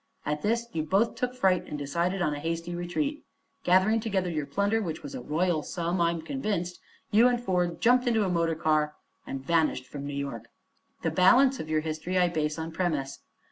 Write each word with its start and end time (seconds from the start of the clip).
At 0.25 0.41
this 0.41 0.65
you 0.73 0.81
both 0.81 1.13
took 1.13 1.35
fright 1.35 1.65
and 1.67 1.77
decided 1.77 2.23
on 2.23 2.33
a 2.33 2.39
hasty 2.39 2.73
retreat. 2.73 3.23
Gathering 3.63 3.99
together 3.99 4.31
your 4.31 4.47
plunder 4.47 4.81
which 4.81 5.03
was 5.03 5.13
a 5.13 5.21
royal 5.21 5.61
sum, 5.61 6.01
I'm 6.01 6.23
convinced 6.23 6.79
you 7.11 7.27
and 7.27 7.39
Ford 7.39 7.79
jumped 7.79 8.07
into 8.07 8.23
a 8.25 8.27
motor 8.29 8.55
car 8.55 8.95
and 9.27 9.45
vanished 9.45 9.85
from 9.85 10.07
New 10.07 10.15
York. 10.15 10.47
"The 11.03 11.11
balance 11.11 11.59
of 11.59 11.69
your 11.69 11.81
history 11.81 12.17
I 12.17 12.29
base 12.29 12.57
on 12.57 12.71
premise. 12.71 13.19